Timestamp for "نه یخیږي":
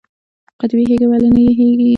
1.35-1.89